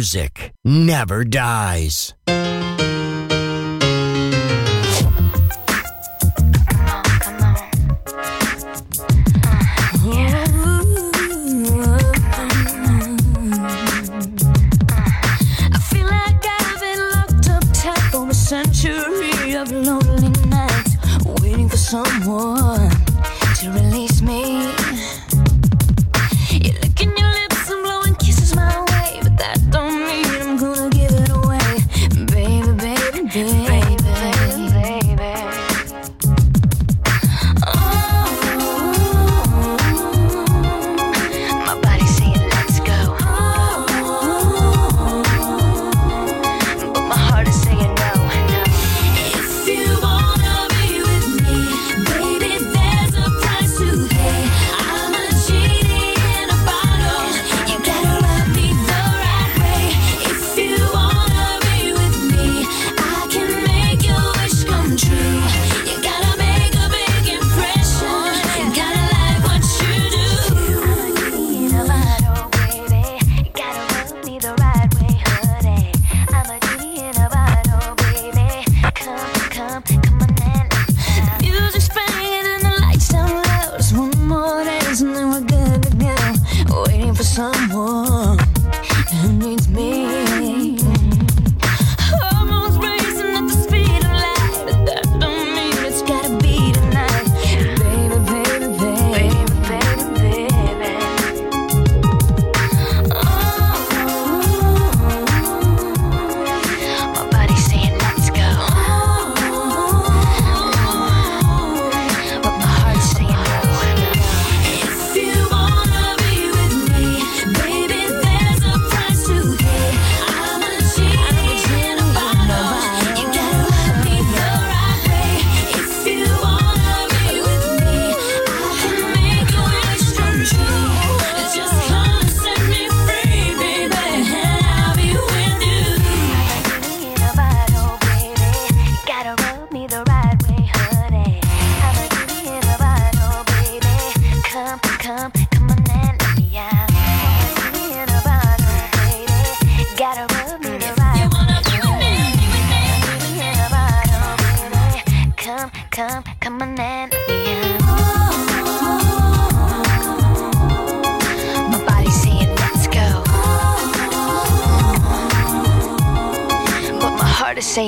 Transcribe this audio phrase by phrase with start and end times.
[0.00, 2.14] Music never dies.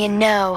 [0.02, 0.56] Is saying no,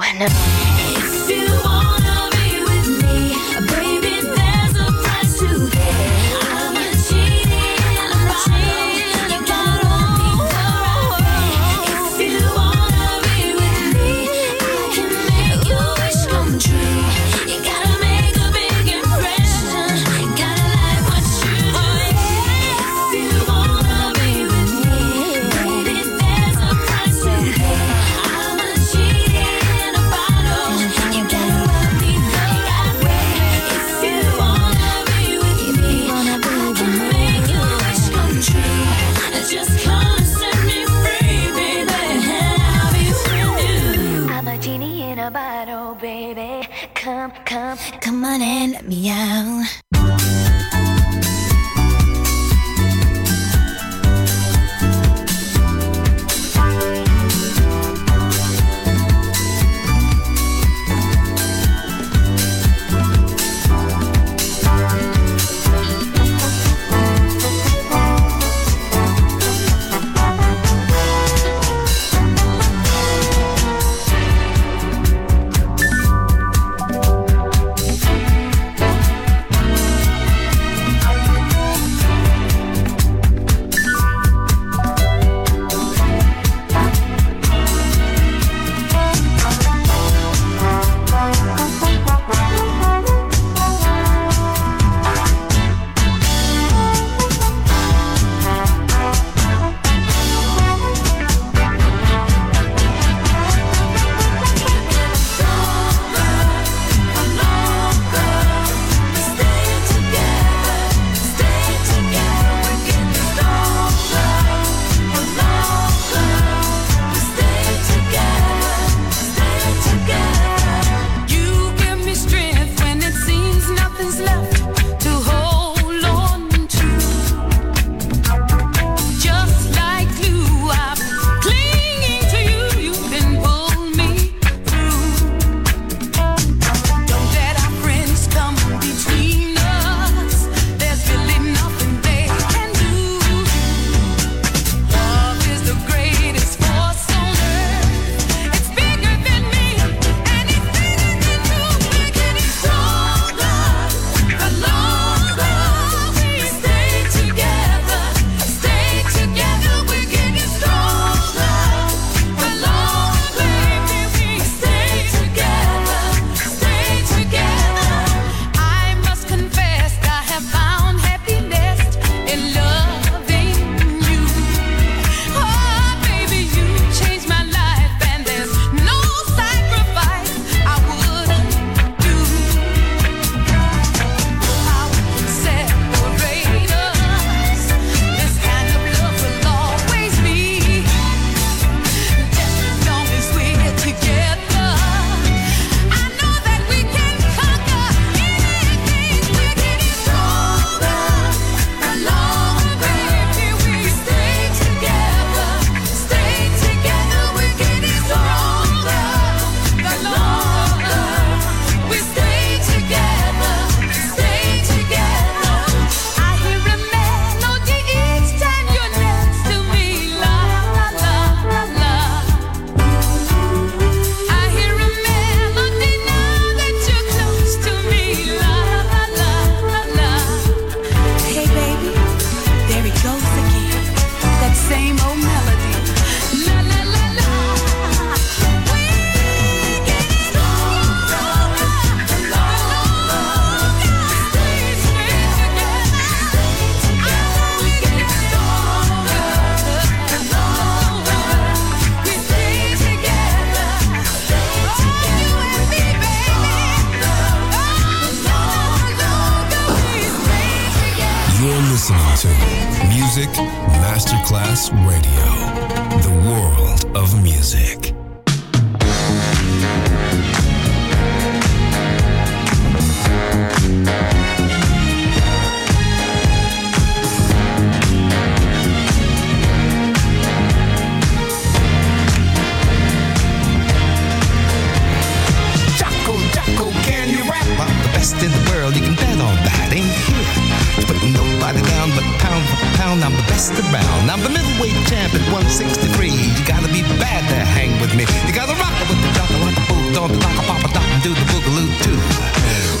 [293.06, 294.10] I'm the best around.
[294.10, 296.10] I'm the middleweight champ at 163.
[296.10, 298.02] You gotta be bad to hang with me.
[298.26, 301.02] You gotta rock it with the jocko like a bulldog, like a papa doc, and
[301.06, 301.94] do the boogaloo too.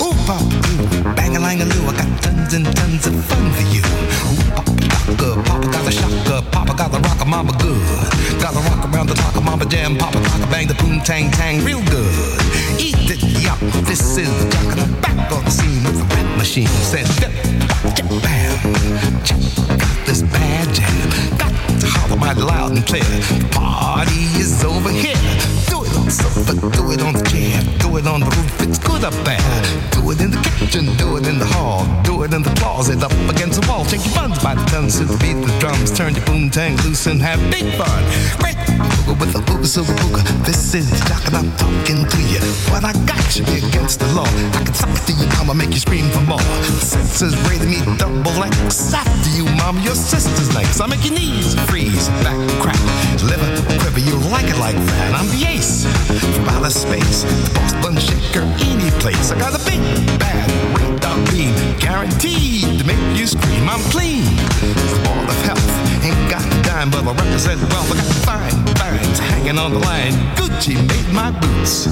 [0.02, 3.52] Ooh, papa, ooh, bang a lang a loo, I got tons and tons of fun
[3.54, 3.86] for you.
[4.26, 4.75] Ooh, papa,
[5.06, 8.40] docka, papa got a shocker, papa got the rocker, mama good.
[8.40, 11.82] Gotta rock around the clock, mama jam, papa rocker, bang the boom tang tang real
[11.86, 12.40] good.
[12.78, 16.38] Eat it, yup, this is the jock, and back on the scene with the rap
[16.38, 16.68] machine.
[16.68, 17.06] Said,
[18.22, 18.56] bam,
[19.80, 21.38] out this bad jam.
[21.38, 23.04] Got holler mighty loud and clear.
[23.50, 25.16] Party is over here.
[25.68, 28.62] Do it on the sofa, do it on the chair, do it on the roof.
[28.62, 29.40] It's good up there.
[29.90, 33.02] Do it in the kitchen, do it in the hall, do it in the closet,
[33.02, 33.84] up against the wall.
[33.84, 35.90] Shake your buns by the tons to the beat the drums.
[35.90, 38.02] Turn your boom tang loose and have big fun.
[38.38, 40.22] Great booga with a booga silver booga.
[40.44, 42.40] This is Jock and I'm talking to you.
[42.70, 44.28] What I got you against the law.
[44.54, 46.40] I can suck to you, mama, make you scream for more.
[46.78, 48.92] Senses rated me double X.
[48.94, 50.80] After you, mama, your sister's next.
[50.80, 52.80] I make your knees freeze, back crack,
[53.22, 54.00] liver quiver.
[54.00, 55.12] You like it like that.
[55.12, 55.84] I'm the ace
[56.34, 59.30] from outer space, the boss bun shaker, any place.
[59.30, 59.80] I got a big
[60.18, 63.68] bad radar beam, guaranteed to make you scream.
[63.68, 65.68] I'm clean, the ball of health.
[66.02, 67.92] Ain't got a dime, but I represent wealth.
[67.92, 68.55] I got fine
[69.46, 70.12] hanging on the line.
[70.36, 71.86] Gucci made my boots.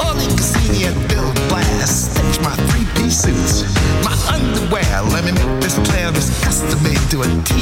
[0.00, 3.62] Only Cassini and Bill Blass stitch my three-piece suits.
[4.04, 7.54] My underwear, let me make this clear, is custom made to a T.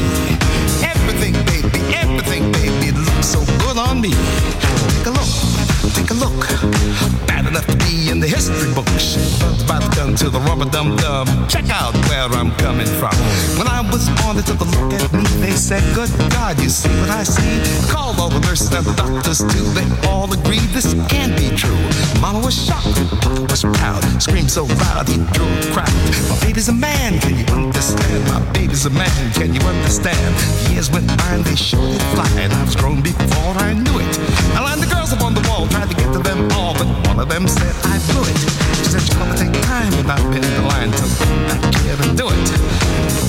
[0.85, 4.11] Everything, baby, everything, baby, looks so good on me.
[4.11, 6.40] Take a look, take a look.
[7.27, 9.16] Bad enough to be in the history books.
[9.68, 11.27] By the gun to the rubber dum dum.
[11.49, 13.14] Check out where I'm coming from.
[13.59, 15.22] When I was born, they took a look at me.
[15.40, 17.61] They said, Good God, you see what I see?
[17.92, 19.64] Called all the nurses and the doctors too.
[19.77, 21.79] They all agreed this can't be true.
[22.20, 24.03] Mama was shocked, Papa was proud.
[24.22, 25.92] Screamed so loud he drew a crowd.
[26.31, 28.25] My baby's a man, can you understand?
[28.33, 30.35] My baby's a man, can you understand?
[30.72, 33.99] Years went by and they showed it fly, and I was grown before I knew
[34.01, 34.14] it.
[34.57, 37.19] I the girls up on the wall, tried to get to them all, but one
[37.21, 38.38] of them said I blew it.
[38.77, 39.90] She said you're gonna take time,
[40.31, 42.47] been in the line to come back and do it.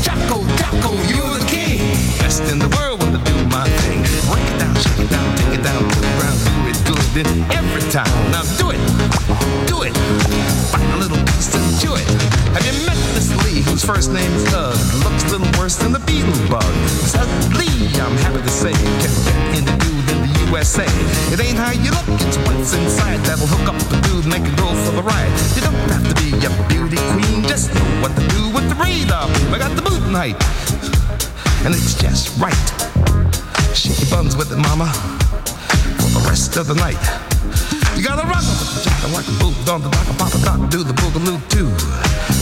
[0.01, 1.79] Jocko, Jocko, you're the king,
[2.17, 4.01] best in the world when I do my thing.
[4.29, 7.05] Break it down, shake it down, take it down to the ground, do it good
[7.13, 8.09] then every time.
[8.31, 8.81] Now do it,
[9.69, 9.93] do it,
[10.73, 12.07] find a little piece and chew it.
[12.57, 14.77] Have you met Miss Lee, whose first name is Doug?
[15.05, 16.73] Looks a little worse than the beetle bug.
[17.53, 19.13] Lee, I'm happy to say, can get
[19.57, 19.96] in the dude in the
[20.47, 20.87] USA.
[21.33, 24.55] It ain't how you look, it's what's inside that'll hook up the dude, make it
[24.55, 25.27] go for the ride.
[25.55, 28.75] You don't have to be a beauty queen, just know what to do with the
[28.79, 29.27] radar.
[29.51, 30.39] I got the boot height,
[31.67, 32.55] and it's just right.
[33.75, 34.87] Shake your buns with it, mama,
[35.99, 36.99] for the rest of the night.
[37.99, 40.59] You gotta rock up the jock like a boot on the rock, dock, papa doc,
[40.71, 41.67] do the boogaloo too.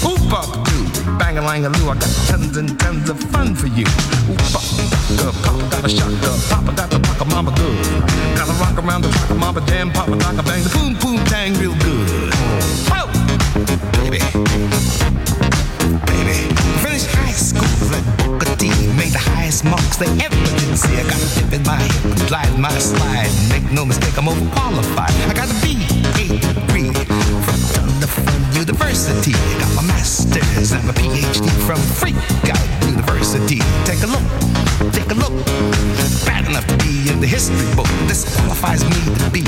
[0.05, 1.89] Ooh, papa do, bang a lang a loo.
[1.89, 3.85] I got tons and tons of fun for you.
[4.29, 4.71] Ooh, papa
[5.17, 7.77] doc, papa got a shotgun, uh, papa got the rock mama good.
[8.37, 11.75] Gotta rock around the rock mama jam, papa doc, bang the boom boom tang real
[11.85, 12.07] good.
[12.91, 13.07] Oh,
[14.01, 14.19] baby,
[16.09, 16.35] baby.
[16.83, 20.95] Finished high school at Booker T, made the highest marks they ever did see.
[20.97, 23.31] I got a dip in my hip glide my slide.
[23.49, 25.13] Make no mistake, I'm overqualified.
[25.29, 25.77] I got a B,
[26.21, 26.39] A
[26.71, 27.54] from Thunderfun
[28.65, 29.33] University.
[29.61, 32.17] Got my master's and my PhD from Freak
[32.49, 33.61] Out University.
[33.85, 34.25] Take a look,
[34.91, 35.33] take a look.
[36.25, 37.85] Bad enough to be in the history book.
[38.09, 39.41] This qualifies me to be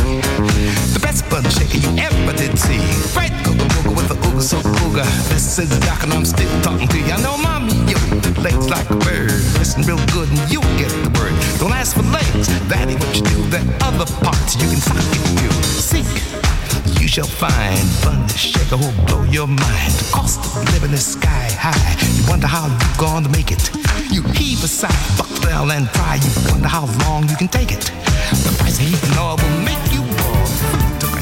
[0.94, 2.78] the best bun shaker you ever did see.
[3.18, 5.04] Right, go go go with the ooga so ooga.
[5.34, 7.10] This is doc and I'm still talking to you.
[7.10, 7.98] I know mommy, yo,
[8.46, 9.34] legs like a bird.
[9.58, 11.34] Listen real good and you get the word.
[11.58, 13.38] Don't ask for legs, that ain't what you do.
[13.50, 15.50] The other parts you can sock it to.
[15.82, 16.06] Seek,
[17.00, 19.92] you shall find fun shaker who'll blow your mind.
[19.94, 21.96] The cost of living is sky high.
[22.18, 23.72] You wonder how you're gonna make it.
[24.12, 26.16] You heave a sigh, buck down and try.
[26.16, 27.92] You wonder how long you can take it.
[28.46, 30.46] The price of heat and oil will make you roar.
[30.46, 31.18] Food to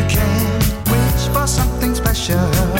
[0.00, 0.58] you can.
[0.90, 2.79] Wish for something special.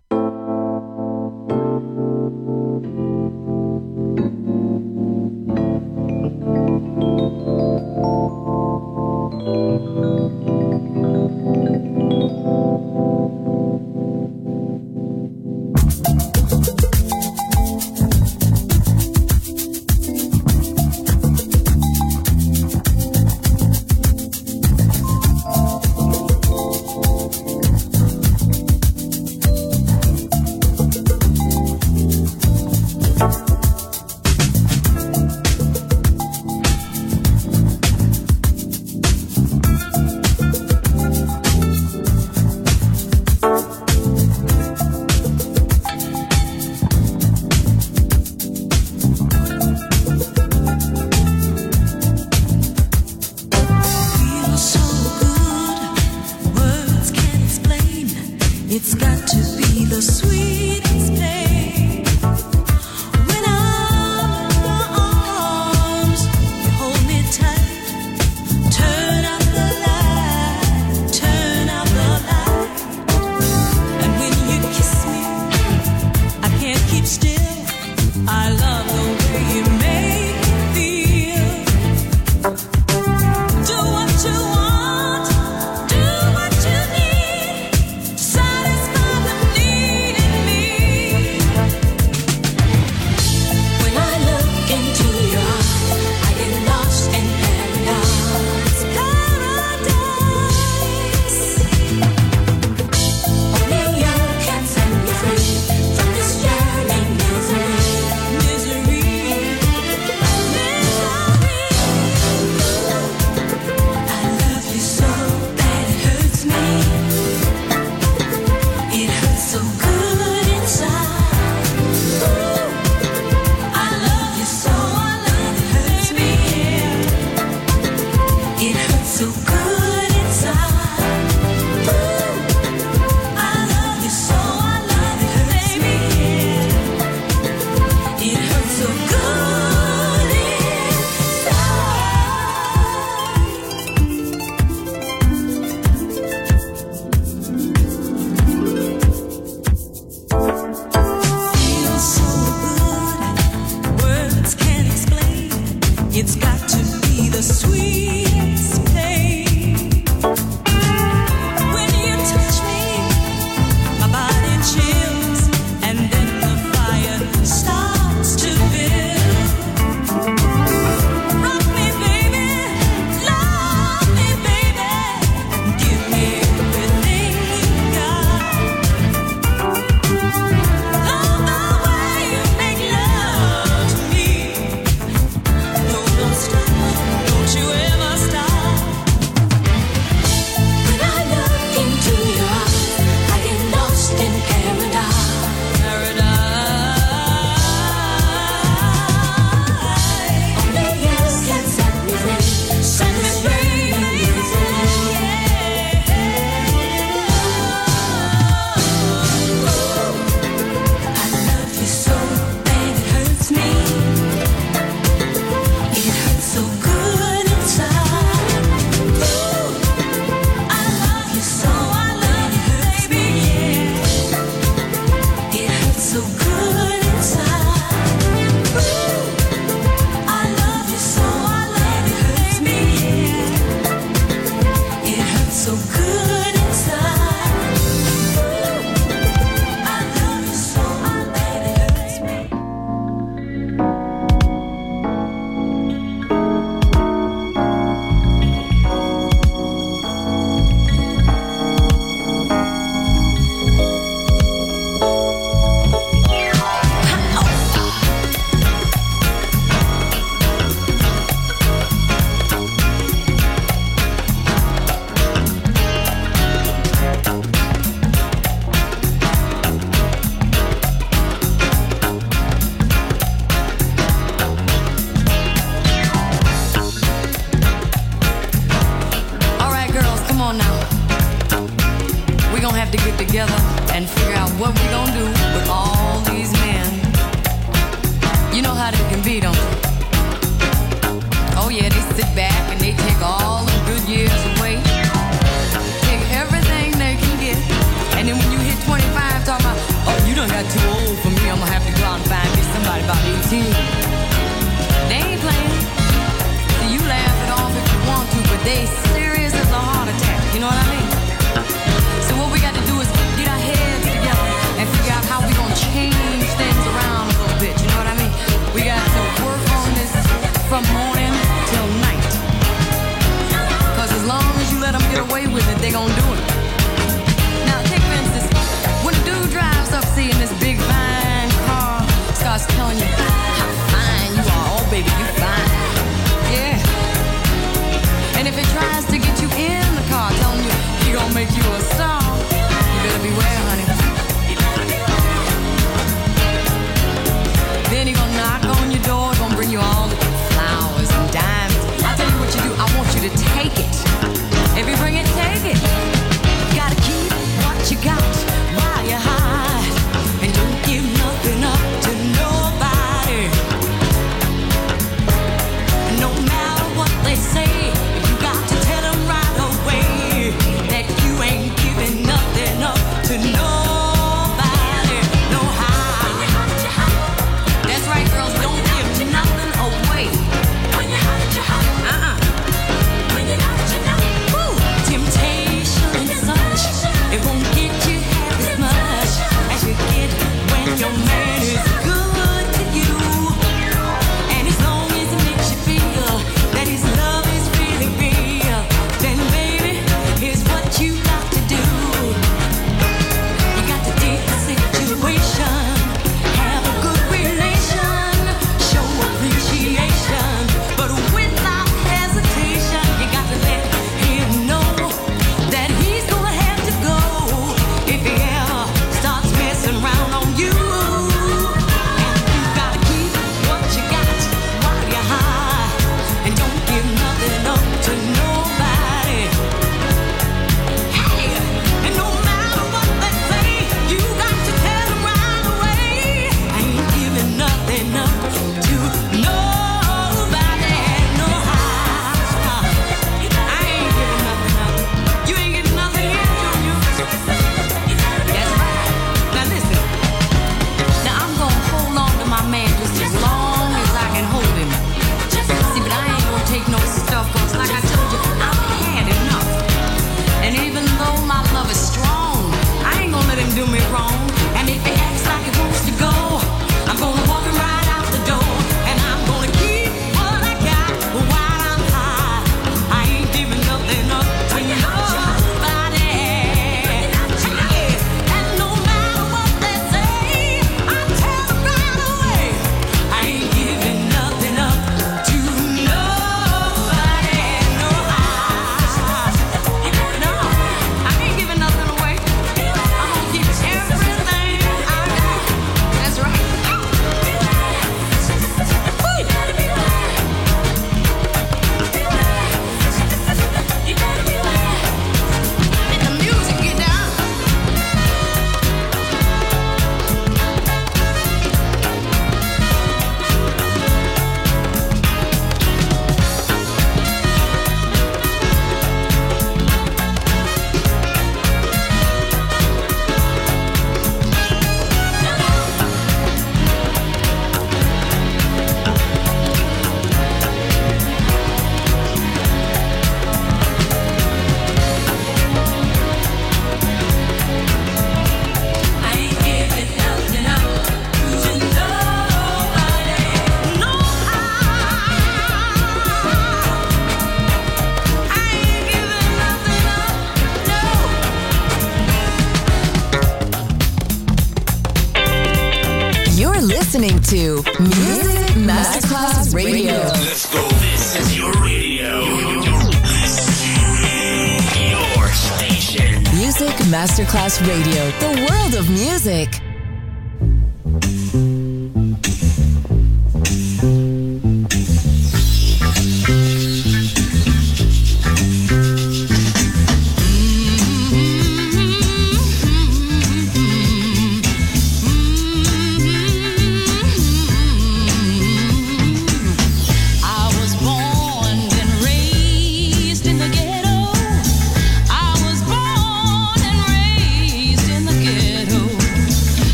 [569.43, 569.90] Music.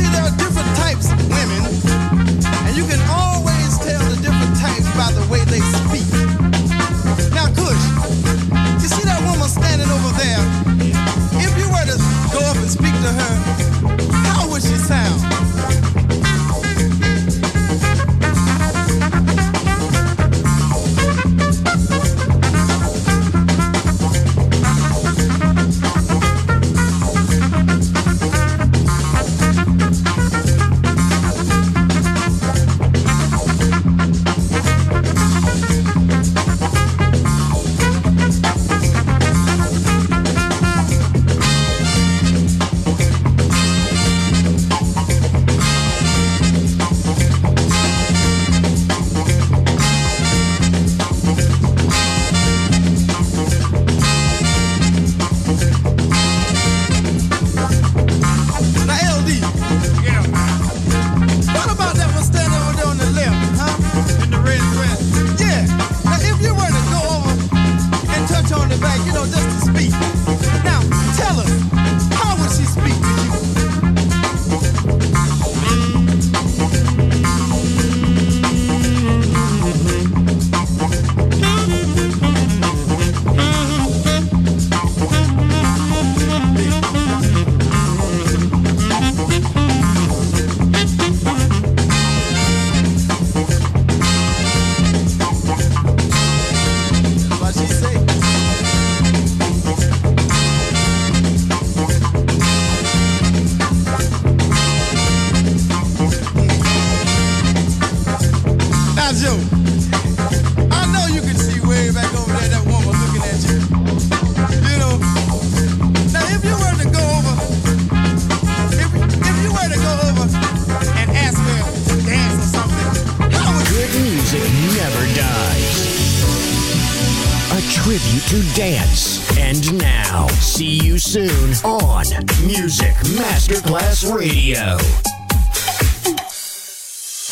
[0.00, 1.62] see, there are different types of women,
[2.66, 6.08] and you can always tell the different types by the way they speak.
[7.36, 7.84] Now, Kush,
[8.82, 10.42] you see that woman standing over there?
[11.44, 11.98] If you were to
[12.32, 13.34] go up and speak to her,
[14.32, 15.29] how would she sound?